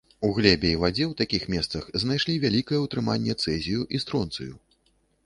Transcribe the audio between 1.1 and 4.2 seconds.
ў такіх месцах знайшлі вялікае ўтрыманне цэзію і